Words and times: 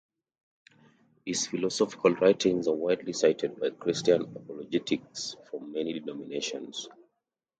His 1.27 1.45
philosophical 1.45 2.15
writings 2.15 2.67
are 2.67 2.73
widely 2.73 3.13
cited 3.13 3.59
by 3.59 3.69
Christian 3.69 4.23
apologetics 4.35 5.35
from 5.47 5.73
many 5.73 5.93
denominations. 5.99 6.89